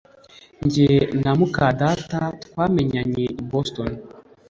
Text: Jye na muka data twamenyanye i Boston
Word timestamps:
Jye 0.71 0.91
na 1.21 1.31
muka 1.39 1.65
data 1.81 2.19
twamenyanye 2.43 3.25
i 3.33 3.35
Boston 3.49 3.91